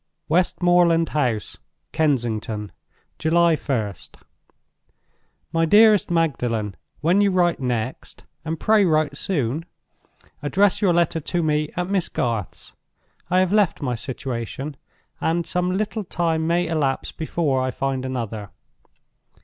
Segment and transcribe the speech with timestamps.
[0.27, 1.59] _"Westmoreland House,
[1.91, 2.71] Kensington,
[3.19, 4.15] "July 1st.
[5.53, 9.63] "MY DEAREST MAGDALEN, "When you write next (and pray write soon!)
[10.41, 12.73] address your letter to me at Miss Garth's.
[13.29, 14.75] I have left my situation;
[15.19, 18.49] and some little time may elapse before I find another.